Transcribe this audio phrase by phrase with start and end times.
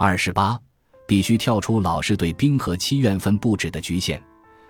[0.00, 0.56] 二十八，
[1.08, 4.22] 必须跳出老是对冰河期怨愤不止的局限。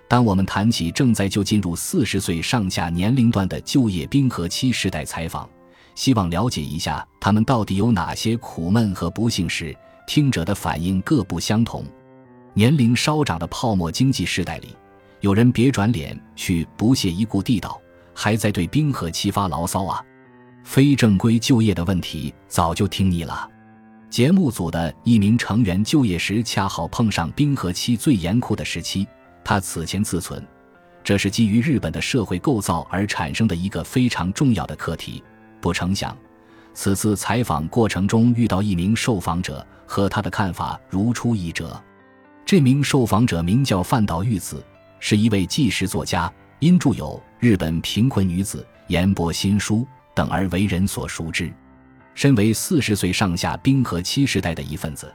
[0.07, 5.47] 当我们谈起正在就进入四十岁上下年龄段的就业冰河期时代采访，
[5.93, 9.77] 希望了解一下他们到底有哪些苦闷和不幸时，
[10.07, 11.85] 听者的反应各不相同。
[12.55, 14.75] 年龄稍长的泡沫经济时代里，
[15.19, 17.79] 有人别转脸去不屑一顾地道，
[18.15, 20.03] 还在对冰河期发牢骚啊！
[20.63, 23.47] 非正规就业的问题早就听腻了。
[24.09, 29.07] 节目组的一名成员就业时恰好碰上冰河期最严酷的时期，
[29.43, 30.43] 他此前自存，
[31.03, 35.23] 这是基于日本的社会构造而产生的一个非常重要的课题。
[35.61, 36.17] 不成想，
[36.73, 41.79] 此次采访过程中遇到一名受访者，和他的看法如出一辙。
[42.43, 44.63] 这名受访者名叫饭岛裕子，
[44.99, 48.57] 是一位纪实作家，因著有《日本贫困女子》
[48.87, 49.77] 《言播新书》
[50.15, 51.53] 等而为人所熟知。
[52.19, 55.09] 身为四十岁上下冰河期时代的一份子，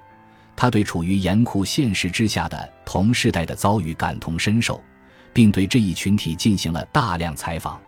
[0.57, 4.83] 他对处于严酷现实之下的同世代的遭遇感同身受，
[5.31, 7.79] 并对这一群体进行了大量采访。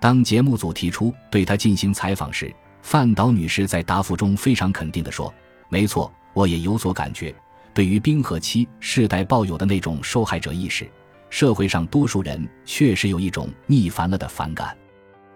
[0.00, 2.52] 当节目组提出对他进行采访时，
[2.82, 5.32] 范岛女士在答复中非常肯定地说
[5.70, 7.32] ：“没错，我也有所感觉。”
[7.72, 10.84] 对于冰河期世代抱有的那种受害者意识，
[11.30, 14.76] 社会上多数人确实有一种腻烦了的反感。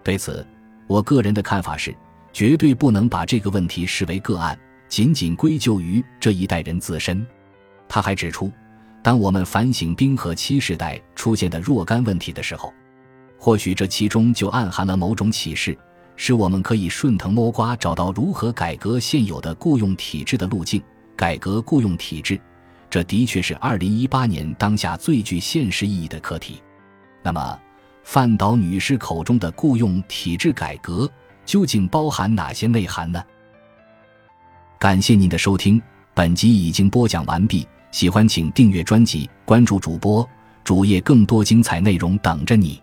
[0.03, 0.45] 对此，
[0.87, 1.95] 我个人的看法是，
[2.33, 7.25] 绝对不能把这个问题视为个案，仅仅归咎于这一代人自身。
[7.87, 8.51] 他还指出，
[9.03, 12.73] 当我们反省冰河期时代出现的若干问题的时候，
[13.37, 15.77] 或许这其中就暗含了某种启示，
[16.15, 20.81] 使我们可以顺藤摸瓜找到如何改革现有的雇佣体制的路径。
[21.15, 22.41] 改革雇佣体制，
[22.89, 26.63] 这的确是二零一八年当下最具现实意义的课题。
[27.21, 27.59] 那么，
[28.03, 31.07] 范岛女士口中的雇佣体制改革
[31.45, 33.23] 究竟包含哪些内涵呢？
[34.79, 35.81] 感谢您的收听，
[36.13, 37.67] 本集已经播讲完毕。
[37.91, 40.27] 喜欢请订阅专辑，关注主播
[40.63, 42.81] 主页，更多精彩内容等着你。